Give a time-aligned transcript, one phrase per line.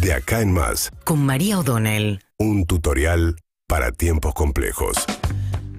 [0.00, 2.20] De acá en más, con María O'Donnell.
[2.38, 4.96] un tutorial para tiempos complejos.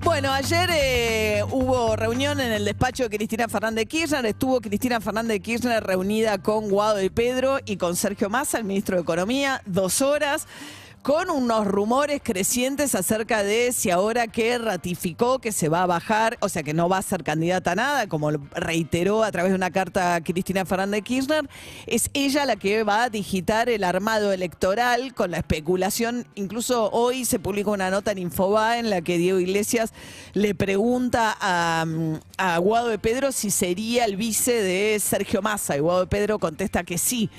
[0.04, 4.26] Bueno, ayer eh, hubo reunión en el despacho de Cristina Fernández de Kirchner.
[4.26, 8.64] Estuvo Cristina Fernández de Kirchner reunida con Guado de Pedro y con Sergio Massa, el
[8.64, 10.48] ministro de Economía, dos horas
[11.02, 16.38] con unos rumores crecientes acerca de si ahora que ratificó que se va a bajar,
[16.42, 19.56] o sea que no va a ser candidata a nada, como reiteró a través de
[19.56, 21.50] una carta Cristina Fernández de Kirchner,
[21.86, 26.28] es ella la que va a digitar el armado electoral con la especulación.
[26.36, 29.94] Incluso hoy se publicó una nota en Infoba en la que Diego Iglesias
[30.34, 31.86] le pregunta a,
[32.38, 36.40] a Guado de Pedro si sería el vice de Sergio Massa y Guado de Pedro
[36.40, 37.30] contesta que sí.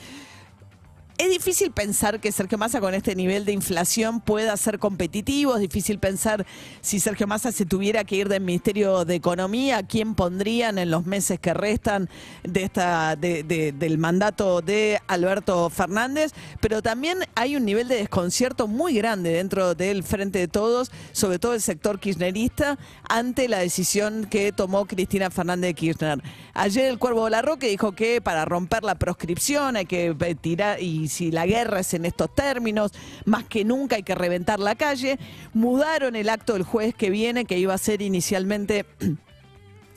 [1.18, 5.60] Es difícil pensar que Sergio Massa con este nivel de inflación pueda ser competitivo, es
[5.60, 6.46] difícil pensar
[6.80, 11.06] si Sergio Massa se tuviera que ir del Ministerio de Economía, quién pondrían en los
[11.06, 12.08] meses que restan
[12.44, 17.96] de esta, de- de- del mandato de Alberto Fernández, pero también hay un nivel de
[17.96, 23.58] desconcierto muy grande dentro del Frente de Todos, sobre todo el sector kirchnerista, ante la
[23.58, 26.22] decisión que tomó Cristina Fernández de Kirchner.
[26.54, 31.07] Ayer el Cuervo Larroque dijo que para romper la proscripción hay que eh, tirar, y
[31.08, 32.92] si la guerra es en estos términos,
[33.24, 35.18] más que nunca hay que reventar la calle.
[35.54, 38.86] Mudaron el acto del jueves que viene, que iba a ser inicialmente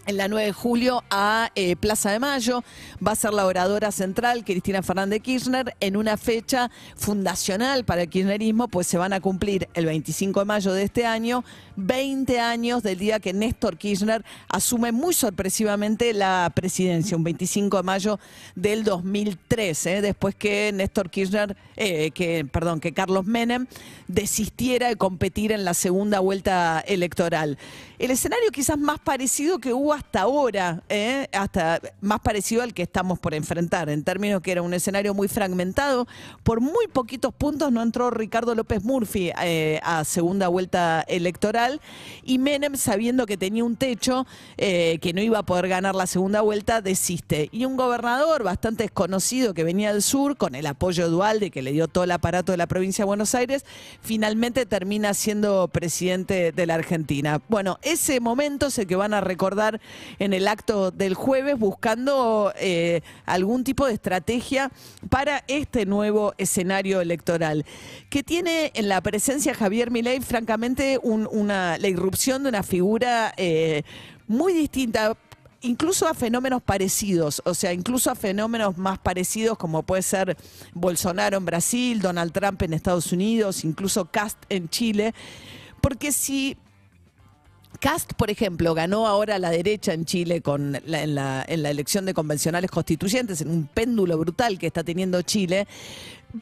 [0.05, 2.63] en la 9 de julio a eh, Plaza de Mayo.
[3.05, 8.03] Va a ser la oradora central, Cristina Fernández de Kirchner, en una fecha fundacional para
[8.03, 11.43] el kirchnerismo, pues se van a cumplir el 25 de mayo de este año,
[11.75, 17.83] 20 años del día que Néstor Kirchner asume muy sorpresivamente la presidencia, un 25 de
[17.83, 18.19] mayo
[18.55, 23.67] del 2003, eh, después que Néstor Kirchner, eh, que, perdón, que Carlos Menem
[24.07, 27.57] desistiera de competir en la segunda vuelta electoral.
[27.99, 31.27] El escenario quizás más parecido que hubo hasta ahora, ¿eh?
[31.33, 35.27] hasta más parecido al que estamos por enfrentar, en términos que era un escenario muy
[35.27, 36.07] fragmentado.
[36.43, 41.81] Por muy poquitos puntos no entró Ricardo López Murphy eh, a segunda vuelta electoral
[42.23, 44.25] y Menem, sabiendo que tenía un techo,
[44.57, 47.49] eh, que no iba a poder ganar la segunda vuelta, desiste.
[47.51, 51.61] Y un gobernador bastante desconocido que venía del sur, con el apoyo de Dualde, que
[51.61, 53.65] le dio todo el aparato de la provincia de Buenos Aires,
[54.01, 57.41] finalmente termina siendo presidente de la Argentina.
[57.49, 59.80] Bueno, ese momento es el que van a recordar
[60.19, 64.71] en el acto del jueves, buscando eh, algún tipo de estrategia
[65.09, 67.65] para este nuevo escenario electoral,
[68.09, 73.33] que tiene en la presencia Javier Milei, francamente, un- una, la irrupción de una figura
[73.37, 73.83] eh,
[74.27, 75.17] muy distinta
[75.63, 80.35] incluso a fenómenos parecidos, o sea, incluso a fenómenos más parecidos como puede ser
[80.73, 85.13] Bolsonaro en Brasil, Donald Trump en Estados Unidos, incluso Cast en Chile,
[85.79, 86.57] porque si
[87.81, 91.71] Cast, por ejemplo, ganó ahora la derecha en Chile con la- en, la, en la
[91.71, 95.67] elección de convencionales constituyentes, en un péndulo brutal que está teniendo Chile,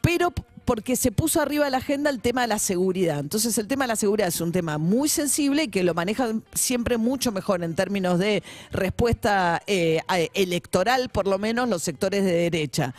[0.02, 0.34] pero
[0.66, 3.20] porque se puso arriba de la agenda el tema de la seguridad.
[3.22, 6.44] Entonces el tema de la seguridad es un tema muy sensible y que lo manejan
[6.54, 10.02] siempre mucho mejor en términos de respuesta eh,
[10.34, 12.94] electoral, por lo menos los sectores de derecha.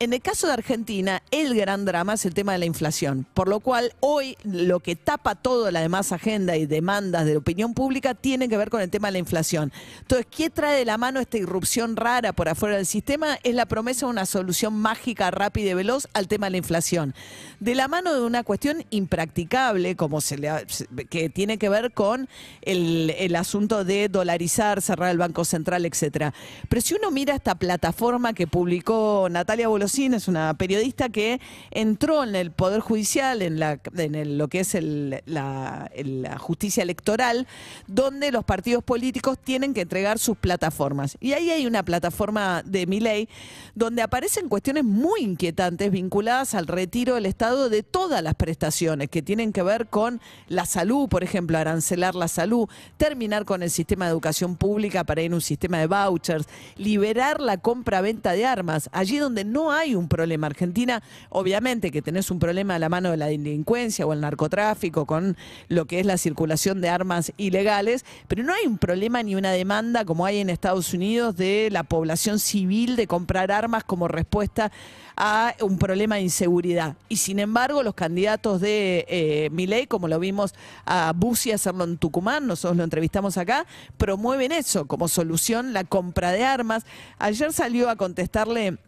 [0.00, 3.48] En el caso de Argentina, el gran drama es el tema de la inflación, por
[3.48, 7.74] lo cual hoy lo que tapa toda la demás agenda y demandas de la opinión
[7.74, 9.72] pública tiene que ver con el tema de la inflación.
[10.02, 13.40] Entonces, ¿qué trae de la mano esta irrupción rara por afuera del sistema?
[13.42, 17.12] Es la promesa de una solución mágica, rápida y veloz al tema de la inflación.
[17.58, 20.62] De la mano de una cuestión impracticable, como se le ha-
[21.10, 22.28] que tiene que ver con
[22.62, 26.32] el, asunto de dolarizar, cerrar el Banco Central, etcétera.
[26.68, 31.40] Pero si uno mira esta plataforma que publicó Natalia Es una periodista que
[31.70, 37.46] entró en el Poder Judicial, en, la, lo que es el- la, la justicia electoral,
[37.86, 41.16] donde los partidos políticos tienen que entregar sus plataformas.
[41.20, 43.28] Y ahí hay una plataforma de mi ley
[43.74, 49.22] donde aparecen cuestiones muy inquietantes vinculadas al retiro del Estado de todas las prestaciones que
[49.22, 54.04] tienen que ver con la salud, por ejemplo, arancelar la salud, terminar con el sistema
[54.04, 56.46] de educación pública para ir a un sistema de vouchers,
[56.76, 60.46] liberar la compra-venta de armas, allí donde no hay un problema.
[60.46, 65.06] Argentina, obviamente que tenés un problema a la mano de la delincuencia o el narcotráfico
[65.06, 65.36] con
[65.68, 69.52] lo que es la circulación de armas ilegales, pero no hay un problema ni una
[69.52, 74.70] demanda como hay en Estados Unidos de la población civil de comprar armas como respuesta
[75.20, 76.94] a un problema de inseguridad.
[77.08, 80.54] Y sin embargo, los candidatos de eh, Milei, como lo vimos
[80.86, 83.66] a Bussi hacerlo en Tucumán, nosotros lo entrevistamos acá,
[83.96, 86.86] promueven eso como solución, la compra de armas.
[87.18, 88.78] Ayer salió a contestarle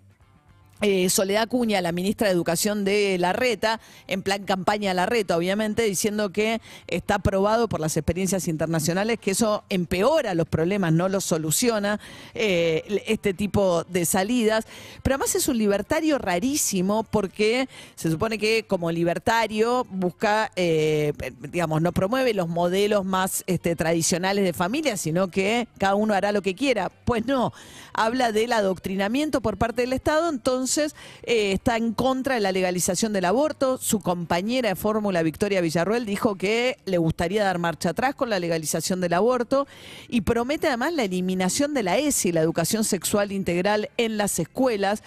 [0.82, 6.30] eh, Soledad Cuña, la ministra de Educación de Larreta, en plan campaña Larreta, obviamente, diciendo
[6.30, 12.00] que está aprobado por las experiencias internacionales que eso empeora los problemas, no los soluciona
[12.34, 14.66] eh, este tipo de salidas.
[15.02, 21.12] Pero además es un libertario rarísimo porque se supone que como libertario busca, eh,
[21.50, 26.32] digamos, no promueve los modelos más este, tradicionales de familia, sino que cada uno hará
[26.32, 26.90] lo que quiera.
[27.04, 27.52] Pues no,
[27.92, 30.94] habla del adoctrinamiento por parte del Estado, entonces eh,
[31.24, 33.78] está en contra de la legalización del aborto.
[33.78, 38.38] Su compañera de fórmula, Victoria Villarruel, dijo que le gustaría dar marcha atrás con la
[38.38, 39.66] legalización del aborto
[40.08, 45.02] y promete además la eliminación de la ESI, la educación sexual integral en las escuelas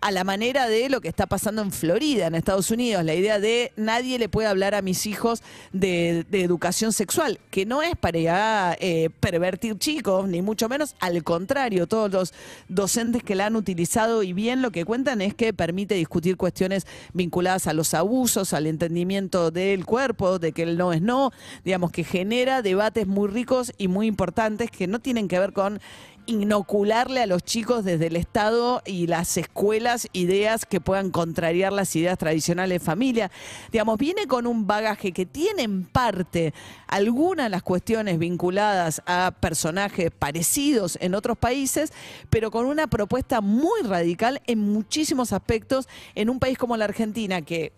[0.00, 3.40] a la manera de lo que está pasando en Florida, en Estados Unidos, la idea
[3.40, 8.76] de nadie le puede hablar a mis hijos de, educación sexual, que no es para
[8.78, 12.34] eh, pervertir chicos, ni mucho menos, al contrario, todos los
[12.68, 16.86] docentes que la han utilizado y bien lo que cuentan es que permite discutir cuestiones
[17.12, 21.32] vinculadas a los abusos, al entendimiento del cuerpo, de que el no es no,
[21.64, 25.80] digamos que genera debates muy ricos y muy importantes que no tienen que ver con
[26.26, 31.94] inocularle a los chicos desde el Estado y las escuelas ideas que puedan contrariar las
[31.96, 33.30] ideas tradicionales de familia.
[33.72, 36.52] Digamos, viene con un bagaje que tiene en parte
[36.86, 41.92] algunas de las cuestiones vinculadas a personajes parecidos en otros países,
[42.30, 47.42] pero con una propuesta muy radical en muchísimos aspectos en un país como la Argentina
[47.42, 47.72] que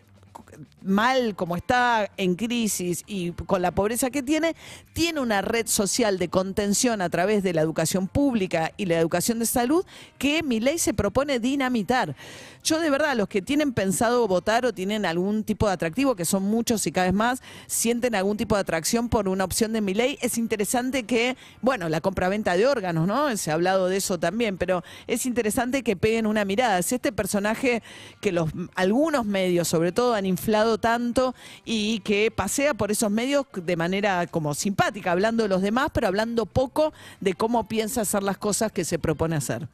[0.83, 4.55] mal como está en crisis y con la pobreza que tiene,
[4.93, 9.39] tiene una red social de contención a través de la educación pública y la educación
[9.39, 9.85] de salud
[10.19, 12.17] que mi ley se propone dinamitar.
[12.65, 16.25] Yo de verdad, los que tienen pensado votar o tienen algún tipo de atractivo, que
[16.25, 19.81] son muchos y cada vez más, sienten algún tipo de atracción por una opción de
[19.81, 23.35] mi ley, es interesante que, bueno, la compra-venta de órganos, ¿no?
[23.37, 26.79] Se ha hablado de eso también, pero es interesante que peguen una mirada.
[26.79, 27.83] Es este personaje
[28.21, 31.35] que los algunos medios, sobre todo, han inflado tanto
[31.65, 36.07] y que pasea por esos medios de manera como simpática, hablando de los demás, pero
[36.07, 39.69] hablando poco de cómo piensa hacer las cosas que se propone hacer.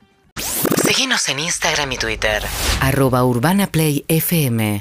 [0.85, 2.43] Síguenos en Instagram y Twitter.
[2.81, 4.79] Arroba Urbana Play FM.